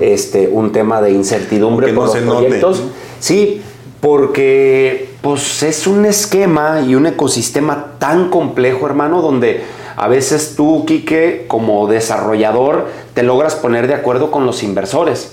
[0.00, 2.84] este, un tema de incertidumbre por los proyectos.
[3.18, 3.60] Sí,
[4.00, 9.64] porque pues es un esquema y un ecosistema tan complejo, hermano, donde
[9.96, 15.32] a veces tú, Quique, como desarrollador, te logras poner de acuerdo con los inversores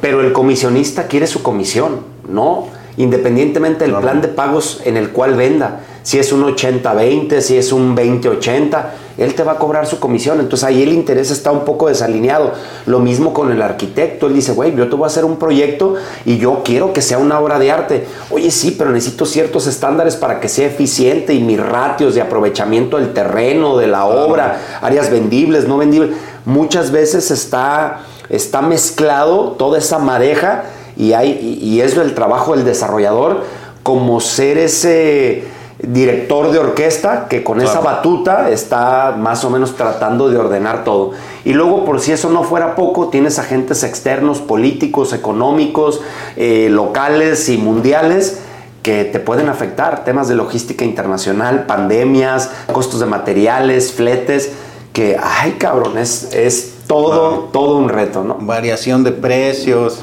[0.00, 2.68] pero el comisionista quiere su comisión, ¿no?
[2.96, 7.72] Independientemente del plan de pagos en el cual venda, si es un 80-20, si es
[7.72, 8.84] un 20-80,
[9.18, 10.40] él te va a cobrar su comisión.
[10.40, 12.52] Entonces ahí el interés está un poco desalineado.
[12.86, 14.28] Lo mismo con el arquitecto.
[14.28, 17.18] Él dice, güey, yo te voy a hacer un proyecto y yo quiero que sea
[17.18, 18.06] una obra de arte.
[18.30, 22.98] Oye, sí, pero necesito ciertos estándares para que sea eficiente y mis ratios de aprovechamiento
[22.98, 26.10] del terreno, de la obra, áreas vendibles, no vendibles.
[26.44, 30.64] Muchas veces está está mezclado toda esa madeja
[30.96, 33.44] y, hay, y es el trabajo del desarrollador
[33.82, 35.44] como ser ese
[35.78, 41.12] director de orquesta que con esa batuta está más o menos tratando de ordenar todo.
[41.44, 46.00] Y luego, por si eso no fuera poco, tienes agentes externos, políticos, económicos,
[46.36, 48.40] eh, locales y mundiales
[48.82, 54.52] que te pueden afectar, temas de logística internacional, pandemias, costos de materiales, fletes,
[54.92, 58.36] que, ay cabrón, es, es todo, todo un reto, ¿no?
[58.40, 59.98] Variación de precios.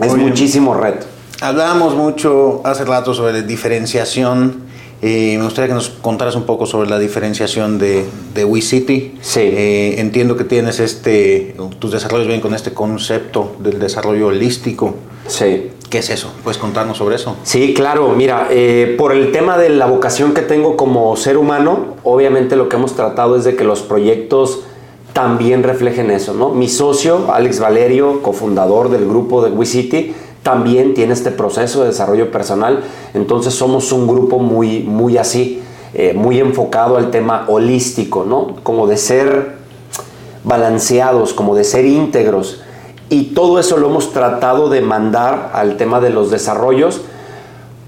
[0.00, 1.06] es muchísimo reto.
[1.40, 4.64] Hablábamos mucho hace rato sobre diferenciación.
[5.02, 9.18] Eh, me gustaría que nos contaras un poco sobre la diferenciación de, de WeCity.
[9.20, 9.40] Sí.
[9.40, 14.94] Eh, entiendo que tienes este, tus desarrollos vienen con este concepto del desarrollo holístico.
[15.26, 15.70] Sí.
[15.90, 16.32] ¿Qué es eso?
[16.42, 17.36] ¿Puedes contarnos sobre eso?
[17.42, 18.14] Sí, claro.
[18.16, 22.68] Mira, eh, por el tema de la vocación que tengo como ser humano, obviamente lo
[22.68, 24.60] que hemos tratado es de que los proyectos
[25.14, 26.50] también reflejen eso, ¿no?
[26.50, 32.32] Mi socio, Alex Valerio, cofundador del grupo de WeCity, también tiene este proceso de desarrollo
[32.32, 32.82] personal.
[33.14, 35.62] Entonces somos un grupo muy, muy así,
[35.94, 38.56] eh, muy enfocado al tema holístico, ¿no?
[38.64, 39.54] Como de ser
[40.42, 42.60] balanceados, como de ser íntegros.
[43.08, 47.02] Y todo eso lo hemos tratado de mandar al tema de los desarrollos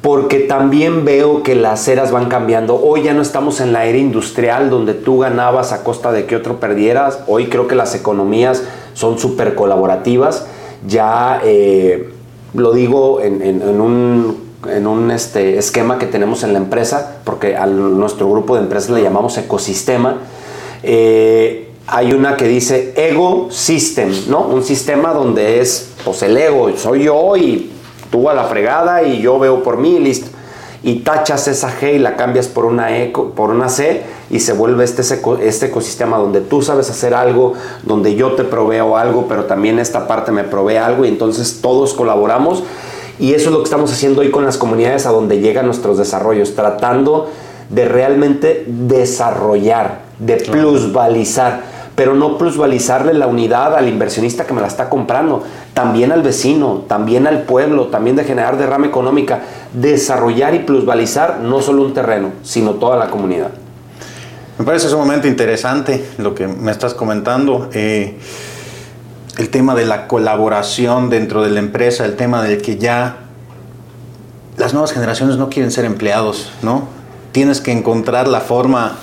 [0.07, 2.81] porque también veo que las eras van cambiando.
[2.81, 6.37] Hoy ya no estamos en la era industrial donde tú ganabas a costa de que
[6.37, 7.19] otro perdieras.
[7.27, 8.63] Hoy creo que las economías
[8.95, 10.47] son súper colaborativas.
[10.87, 12.09] Ya eh,
[12.55, 18.55] lo digo en, un, este, esquema que tenemos en la empresa, porque a nuestro grupo
[18.55, 20.19] de empresas le llamamos ecosistema.
[20.85, 24.43] Eh, hay una que dice ego system, ¿no?
[24.43, 27.73] Un sistema donde es, pues el ego, soy yo y
[28.11, 30.29] tú a la fregada y yo veo por mí y listo.
[30.83, 34.53] Y tachas esa G y la cambias por una, e, por una C y se
[34.53, 35.03] vuelve este,
[35.41, 40.07] este ecosistema donde tú sabes hacer algo, donde yo te proveo algo, pero también esta
[40.07, 42.63] parte me provee algo y entonces todos colaboramos.
[43.19, 45.97] Y eso es lo que estamos haciendo hoy con las comunidades a donde llegan nuestros
[45.99, 47.31] desarrollos, tratando
[47.71, 54.67] de realmente desarrollar, de plusvalizar pero no plusvalizarle la unidad al inversionista que me la
[54.67, 59.41] está comprando, también al vecino, también al pueblo, también de generar derrama económica,
[59.73, 63.51] desarrollar y plusvalizar no solo un terreno, sino toda la comunidad.
[64.59, 67.71] Me parece sumamente interesante lo que me estás comentando.
[67.73, 68.19] Eh,
[69.39, 73.17] el tema de la colaboración dentro de la empresa, el tema del que ya
[74.57, 76.89] las nuevas generaciones no quieren ser empleados, ¿no?
[77.33, 78.97] Tienes que encontrar la forma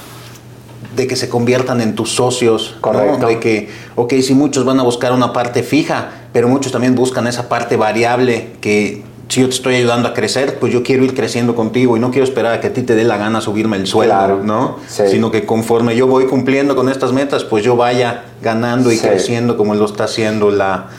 [0.96, 3.28] de que se conviertan en tus socios, Correcto.
[3.28, 7.28] De que, ok, si muchos van a buscar una parte fija, pero muchos también buscan
[7.28, 11.16] esa parte variable que si yo te estoy ayudando a crecer, pues yo quiero ir
[11.16, 13.78] creciendo contigo y no quiero esperar a que a ti te dé la gana subirme
[13.78, 14.78] el sueldo, ¿no?
[14.88, 19.58] Sino que conforme yo voy cumpliendo con estas metas, pues yo vaya ganando y creciendo
[19.58, 20.90] como lo está haciendo la,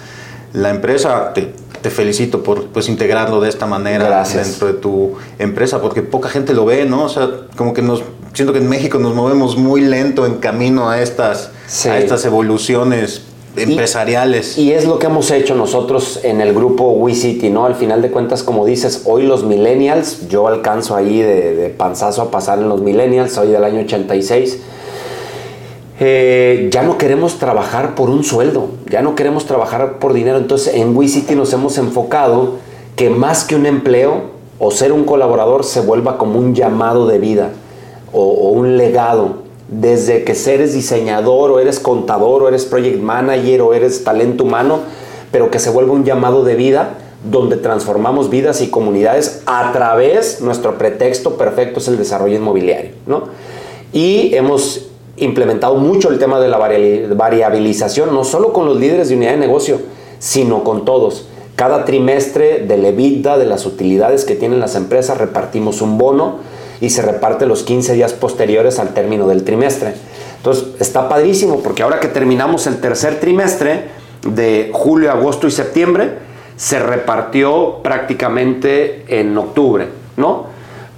[0.52, 1.32] la empresa.
[1.32, 6.28] Te, te felicito por pues integrarlo de esta manera dentro de tu empresa, porque poca
[6.28, 7.04] gente lo ve, ¿no?
[7.04, 8.02] O sea, como que nos
[8.34, 11.50] siento que en México nos movemos muy lento en camino a estas,
[11.86, 13.22] a estas evoluciones
[13.56, 14.58] empresariales.
[14.58, 17.64] Y, es lo que hemos hecho nosotros en el grupo WeCity, ¿no?
[17.64, 22.22] Al final de cuentas, como dices, hoy los millennials, yo alcanzo ahí de, de panzazo
[22.22, 24.58] a pasar en los millennials, soy del año 86
[26.00, 30.38] eh, ya no queremos trabajar por un sueldo, ya no queremos trabajar por dinero.
[30.38, 32.54] Entonces en WeCity nos hemos enfocado
[32.96, 37.18] que más que un empleo o ser un colaborador se vuelva como un llamado de
[37.18, 37.50] vida
[38.14, 39.44] o, un legado.
[39.68, 44.80] Desde que eres diseñador o eres contador o eres project manager o eres talento humano,
[45.32, 46.98] pero que se vuelva un llamado de vida
[47.28, 52.92] donde transformamos vidas y comunidades a través, nuestro pretexto perfecto es el desarrollo inmobiliario.
[53.06, 53.24] ¿no?
[53.92, 59.16] Y hemos implementado mucho el tema de la variabilización, no solo con los líderes de
[59.16, 59.78] unidad de negocio,
[60.18, 61.26] sino con todos.
[61.56, 66.38] Cada trimestre de EBITDA, de las utilidades que tienen las empresas, repartimos un bono
[66.84, 69.94] y se reparte los 15 días posteriores al término del trimestre.
[70.36, 73.88] Entonces, está padrísimo porque ahora que terminamos el tercer trimestre
[74.26, 76.18] de julio, agosto y septiembre,
[76.56, 80.46] se repartió prácticamente en octubre, ¿no?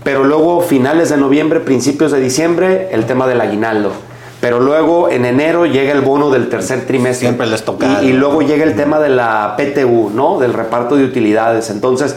[0.03, 3.93] Pero luego finales de noviembre, principios de diciembre, el tema del aguinaldo.
[4.41, 7.29] Pero luego en enero llega el bono del tercer trimestre.
[7.29, 8.03] Siempre les toca.
[8.03, 10.39] Y, luego llega el tema de la PTU, ¿no?
[10.39, 11.71] Del reparto de utilidades.
[11.71, 12.17] Entonces,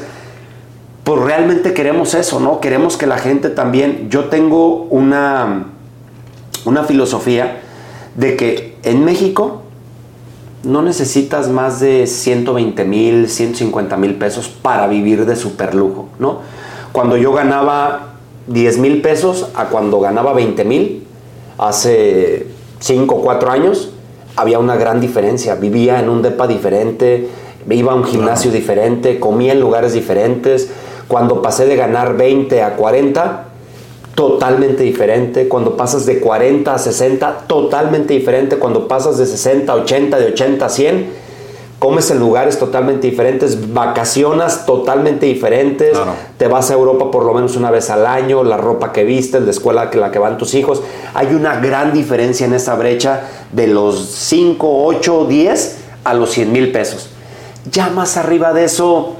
[1.03, 2.59] pues realmente queremos eso, ¿no?
[2.59, 4.07] Queremos que la gente también.
[4.09, 5.67] Yo tengo una,
[6.65, 7.61] una filosofía
[8.15, 9.63] de que en México
[10.63, 16.39] no necesitas más de 120 mil, 150 mil pesos para vivir de superlujo, ¿no?
[16.91, 18.15] Cuando yo ganaba
[18.47, 21.07] 10 mil pesos a cuando ganaba 20 mil,
[21.57, 22.47] hace
[22.79, 23.91] 5 o 4 años,
[24.35, 25.55] había una gran diferencia.
[25.55, 27.29] Vivía en un depa diferente,
[27.69, 30.69] iba a un gimnasio diferente, comía en lugares diferentes.
[31.09, 33.45] Cuando pasé de ganar 20 a 40,
[34.13, 35.47] totalmente diferente.
[35.47, 38.57] Cuando pasas de 40 a 60, totalmente diferente.
[38.57, 41.09] Cuando pasas de 60 a 80, de 80 a 100,
[41.79, 45.97] comes en lugares totalmente diferentes, vacacionas totalmente diferentes,
[46.37, 49.41] te vas a Europa por lo menos una vez al año, la ropa que vistes,
[49.41, 50.83] la escuela que la que van tus hijos.
[51.15, 56.51] Hay una gran diferencia en esa brecha de los 5, 8, 10 a los 100
[56.51, 57.09] mil pesos.
[57.71, 59.15] Ya más arriba de eso,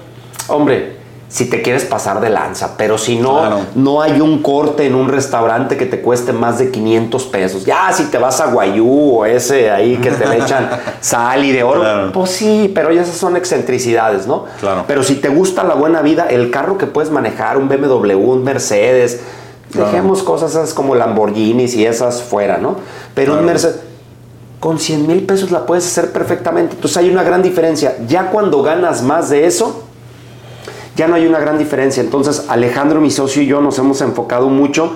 [0.49, 0.98] hombre,
[1.29, 3.59] si te quieres pasar de lanza, pero si no, Claro.
[3.75, 7.65] no hay un corte en un restaurante que te cueste más de 500 pesos.
[7.65, 10.67] Ya, si te vas a Guayú o ese ahí que te le echan
[11.01, 12.11] sal y de oro, Claro.
[12.11, 14.45] pues sí, pero ya esas son excentricidades, ¿no?
[14.59, 14.85] Claro.
[14.87, 18.43] Pero si te gusta la buena vida, el carro que puedes manejar, un BMW, un
[18.43, 19.19] Mercedes,
[19.71, 22.77] dejemos cosas esas como Lamborghinis y esas fuera, ¿no?
[23.13, 23.45] Pero un.
[23.45, 23.81] Mercedes,
[24.59, 26.73] con 100 mil pesos la puedes hacer perfectamente.
[26.73, 27.95] Entonces hay una gran diferencia.
[28.07, 29.83] Ya cuando ganas más de eso,
[30.99, 32.03] ya no hay una gran diferencia.
[32.03, 34.91] Entonces Alejandro, mi socio y yo nos hemos enfocado mucho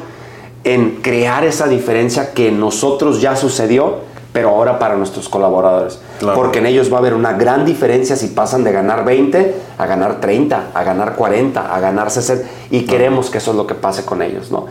[0.65, 3.99] en crear esa diferencia que nosotros ya sucedió,
[4.33, 6.01] pero ahora para nuestros colaboradores.
[6.19, 6.35] Claro.
[6.35, 9.85] Porque en ellos va a haber una gran diferencia si pasan de ganar 20 a
[9.85, 12.49] ganar 30, a ganar 40, a ganar 60.
[12.69, 14.65] Y queremos que eso es lo que pase con ellos, ¿no?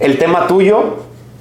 [0.00, 0.96] El tema tuyo,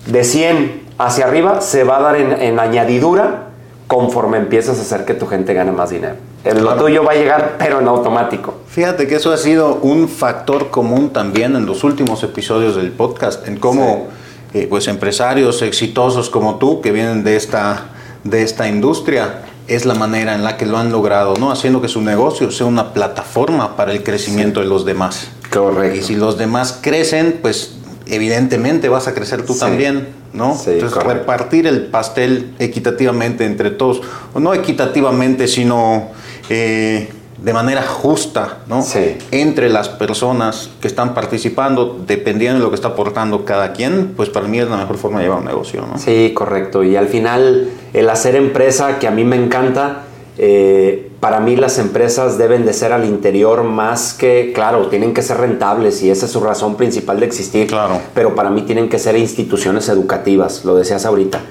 [0.06, 3.45] de 100 hacia arriba, se va a dar en, en añadidura
[3.88, 6.16] conforme empiezas a hacer que tu gente gane más dinero.
[6.44, 8.54] El lo tuyo va a llegar, pero en automático.
[8.68, 13.48] Fíjate que eso ha sido un factor común también en los últimos episodios del podcast,
[13.48, 14.08] en cómo
[14.54, 17.86] eh, pues empresarios exitosos como tú que vienen de esta,
[18.24, 21.52] de esta industria es la manera en la que lo han logrado, ¿no?
[21.52, 25.28] Haciendo que su negocio sea una plataforma para el crecimiento de los demás.
[25.52, 25.98] Correcto.
[25.98, 27.74] Y si los demás crecen, pues
[28.08, 29.60] evidentemente vas a crecer tú Sí.
[29.60, 30.56] también, ¿no?
[30.56, 31.20] Sí, Entonces correcto.
[31.20, 34.02] repartir el pastel equitativamente entre todos,
[34.34, 36.10] o no equitativamente, sino
[36.50, 37.10] eh,
[37.42, 38.82] de manera justa, ¿no?
[38.82, 39.18] Sí.
[39.32, 44.30] Entre las personas que están participando, dependiendo de lo que está aportando cada quien, pues
[44.30, 46.00] para mí es la mejor forma de llevar un negocio, ¿no?
[46.00, 46.84] Sí, correcto.
[46.84, 50.05] Y al final, el hacer empresa, que a mí me encanta,
[50.38, 55.22] eh, para mí las empresas deben de ser al interior más que, claro, tienen que
[55.22, 57.68] ser rentables y esa es su razón principal de existir.
[57.68, 58.00] Claro.
[58.14, 61.42] Pero para mí tienen que ser instituciones educativas, lo decías ahorita.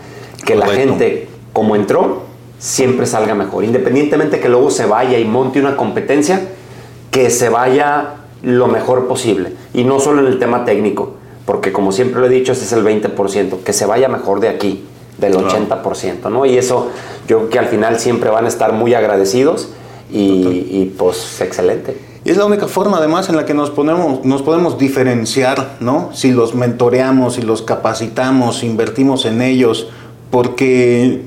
[0.45, 2.23] Que la gente, como entró,
[2.59, 3.65] siempre salga mejor.
[3.65, 6.43] Independientemente que luego se vaya y monte una competencia,
[7.11, 9.53] que se vaya lo mejor posible.
[9.73, 11.15] Y no solo en el tema técnico,
[11.47, 14.49] porque como siempre lo he dicho, ese es el 20%, que se vaya mejor de
[14.49, 14.85] aquí,
[15.19, 15.49] del Claro.
[15.49, 16.45] 80%, ¿no?
[16.47, 16.91] Y eso
[17.29, 19.69] yo creo que al final siempre van a estar muy agradecidos
[20.11, 21.97] y, y, pues excelente.
[22.25, 26.11] Y es la única forma además en la que nos, ponemos, nos podemos diferenciar, ¿no?
[26.15, 29.89] Si los mentoreamos, si los capacitamos, invertimos en ellos,
[30.31, 31.23] porque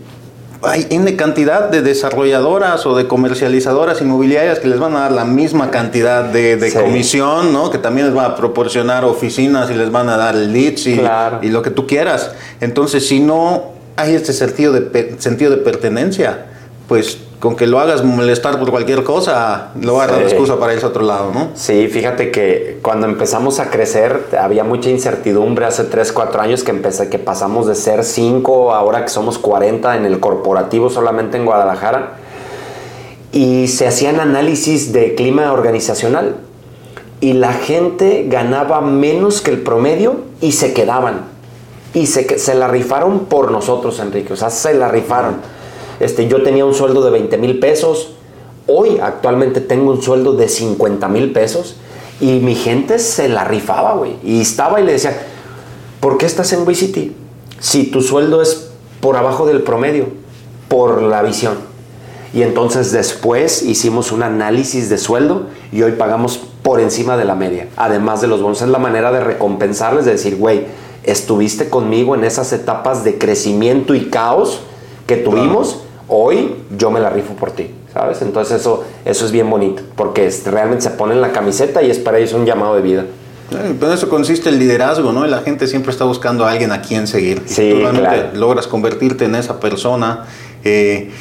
[0.64, 5.24] hay N cantidad de desarrolladoras o de comercializadoras inmobiliarias que les van a dar la
[5.26, 6.78] misma cantidad de, de Sí.
[6.78, 7.70] comisión, ¿no?
[7.70, 11.40] Que también les van a proporcionar oficinas y les van a dar leads y, Claro.
[11.44, 12.32] y lo que tú quieras.
[12.60, 16.46] Entonces, si no hay este sentido de, sentido de pertenencia,
[16.88, 20.74] pues con que lo hagas molestar por cualquier cosa, lo va a dar excusa para
[20.74, 21.50] irse a otro lado, ¿no?
[21.54, 26.72] Sí, fíjate que cuando empezamos a crecer había mucha incertidumbre hace 3, 4 años que
[26.72, 31.46] empecé, que pasamos de ser 5 ahora que somos 40 en el corporativo solamente en
[31.46, 32.18] Guadalajara
[33.32, 36.38] y se hacían análisis de clima organizacional
[37.20, 41.37] y la gente ganaba menos que el promedio y se quedaban
[41.98, 45.38] y se, se la rifaron por nosotros, Enrique, o sea, se la rifaron.
[46.00, 48.12] Este, yo tenía un sueldo de 20 mil pesos,
[48.68, 51.76] hoy actualmente tengo un sueldo de 50 mil pesos
[52.22, 54.18] y mi gente se la rifaba, güey.
[54.24, 55.26] Y estaba y le decía,
[56.00, 57.16] ¿por qué estás en City?
[57.60, 60.06] Si tu sueldo es por abajo del promedio,
[60.68, 61.56] por la visión.
[62.32, 67.34] Y entonces después hicimos un análisis de sueldo y hoy pagamos por encima de la
[67.34, 67.70] media.
[67.76, 70.66] Además de los bonos, es la manera de recompensarles, de decir, güey,
[71.08, 74.60] estuviste conmigo en esas etapas de crecimiento y caos
[75.08, 78.22] que tuvimos, hoy yo me la rifo por ti, ¿sabes?
[78.22, 81.98] Entonces eso, eso es bien bonito, porque es- realmente se ponen la camiseta y es
[81.98, 83.06] para ellos un llamado de vida.
[83.50, 85.26] Pero en eso consiste el liderazgo, ¿no?
[85.26, 87.42] Y la gente siempre está buscando a alguien a quien seguir.
[87.46, 88.30] Y Sí, si tú realmente claro.
[88.38, 90.26] logras convertirte en esa persona,
[90.66, 91.12] eh,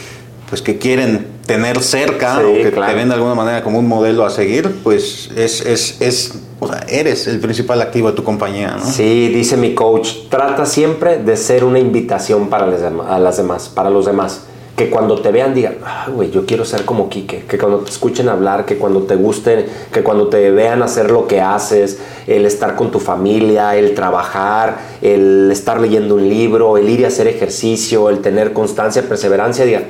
[0.48, 2.92] pues que quieren tener cerca Sí, o que claro.
[2.92, 6.68] te ven de alguna manera como un modelo a seguir, pues es, es, es o
[6.68, 8.84] sea, eres el principal activo de tu compañía, ¿no?
[8.84, 13.90] Sí, dice mi coach, trata siempre de ser una invitación para las a demás, para
[13.90, 14.42] los demás.
[14.74, 17.44] Que cuando te vean digan, ah, güey, yo quiero ser como Quique.
[17.48, 21.26] Que cuando te escuchen hablar, que cuando te guste, que cuando te vean hacer lo
[21.26, 26.90] que haces, el estar con tu familia, el trabajar, el estar leyendo un libro, el
[26.90, 29.84] ir y hacer ejercicio, el tener constancia, perseverancia, digan,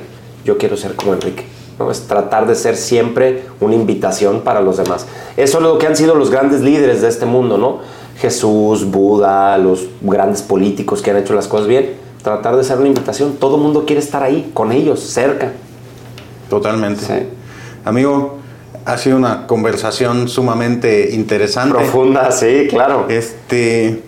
[0.47, 1.43] yo quiero ser como Enrique.
[1.77, 1.91] ¿no?
[1.91, 5.05] Es tratar de ser siempre una invitación para los demás.
[5.35, 7.79] Eso es lo que han sido los grandes líderes de este mundo, ¿no?
[8.17, 11.95] Jesús, Buda, los grandes políticos que han hecho las cosas bien.
[12.23, 13.35] Tratar de ser una invitación.
[13.35, 15.51] Todo el mundo quiere estar ahí, con ellos, cerca.
[16.49, 17.05] Totalmente.
[17.05, 17.27] Sí.
[17.85, 18.37] Amigo,
[18.85, 21.75] ha sido una conversación sumamente interesante.
[21.75, 23.05] Profunda, sí, claro.
[23.09, 24.01] Este,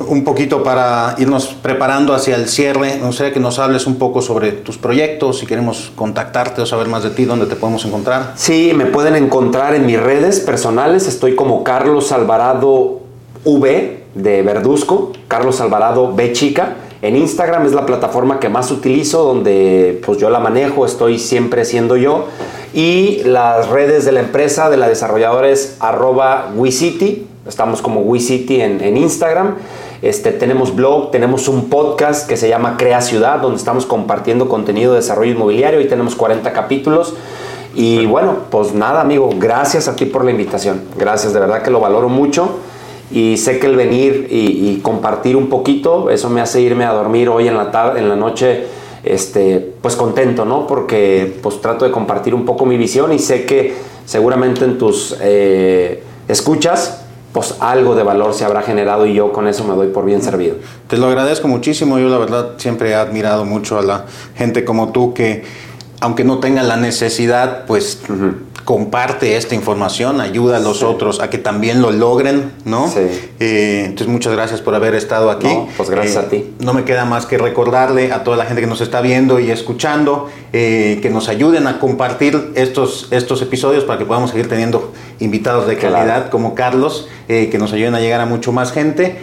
[0.00, 4.22] un poquito para irnos preparando hacia el cierre, me gustaría que nos hables un poco
[4.22, 8.32] sobre tus proyectos, si queremos contactarte o saber más de ti, dónde te podemos encontrar.
[8.36, 13.00] Sí, me pueden encontrar en mis redes personales, estoy como Carlos Alvarado
[13.44, 16.76] V de Verduzco, Carlos Alvarado B chica.
[17.02, 21.64] En Instagram es la plataforma que más utilizo, donde pues yo la manejo, estoy siempre
[21.64, 22.26] siendo yo.
[22.72, 28.60] Y las redes de la empresa, de la desarrolladora es arroba WeCity, estamos como WeCity
[28.60, 29.56] en, en Instagram.
[30.02, 34.92] Este, tenemos blog, tenemos un podcast que se llama Crea Ciudad, donde estamos compartiendo contenido
[34.92, 37.14] de desarrollo inmobiliario y tenemos 40 capítulos.
[37.74, 40.82] Y bueno, pues nada, amigo, gracias a ti por la invitación.
[40.96, 42.48] Gracias, de verdad que lo valoro mucho
[43.10, 47.28] y sé que el venir y, compartir un poquito, eso me hace irme a dormir
[47.28, 48.64] hoy en la tarde, en la noche,
[49.04, 50.66] este, pues contento, ¿no?
[50.66, 53.74] Porque pues trato de compartir un poco mi visión y sé que
[54.04, 59.46] seguramente en tus eh, escuchas, pues algo de valor se habrá generado y yo con
[59.46, 60.56] eso me doy por bien servido.
[60.88, 64.90] Te lo agradezco muchísimo, yo la verdad siempre he admirado mucho a la gente como
[64.92, 65.44] tú que
[66.06, 67.98] aunque no tenga la necesidad, pues
[68.64, 72.88] comparte esta información, ayuda a los otros a que también lo logren, ¿no?
[72.88, 73.00] Sí.
[73.40, 75.48] Eh, entonces, muchas gracias por haber estado aquí.
[75.76, 76.54] pues gracias a eh, ti.
[76.60, 79.50] No me queda más que recordarle a toda la gente que nos está viendo y
[79.50, 84.92] escuchando eh, que nos ayuden a compartir estos, estos episodios para que podamos seguir teniendo
[85.18, 89.16] invitados de calidad como Carlos, que nos ayuden a llegar a mucho más gente.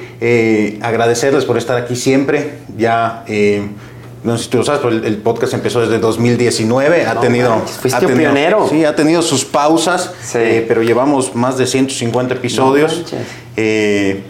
[0.82, 2.56] agradecerles por estar aquí siempre.
[2.78, 3.24] Ya
[4.24, 7.06] no sé si tú lo sabes, pero el, podcast empezó desde 2019.
[7.06, 7.62] Ha tenido.
[7.66, 8.68] fuiste pionero.
[8.70, 13.04] Sí, ha tenido sus pausas, eh, pero llevamos más de 150 episodios.
[13.58, 14.24] Eh,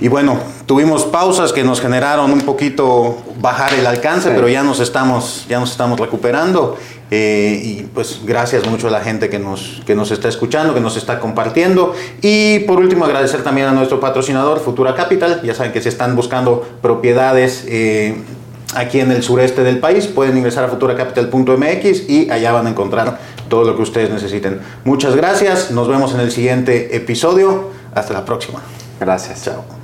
[0.00, 4.80] y bueno, tuvimos pausas que nos generaron un poquito bajar el alcance, pero ya nos
[4.80, 6.76] estamos, ya nos estamos recuperando.
[7.12, 10.80] Eh, y pues gracias mucho a la gente que nos, que nos está escuchando, que
[10.80, 11.94] nos está compartiendo.
[12.20, 15.40] Y por último, agradecer también a nuestro patrocinador, Futura Capital.
[15.42, 17.64] Ya saben que se están buscando propiedades
[18.74, 20.06] aquí en el sureste del país.
[20.06, 23.18] Pueden ingresar a futuracapital.mx y allá van a encontrar
[23.48, 24.60] todo lo que ustedes necesiten.
[24.84, 27.70] Muchas gracias, nos vemos en el siguiente episodio.
[27.94, 28.60] Hasta la próxima.
[29.00, 29.44] Gracias.
[29.44, 29.79] Chao.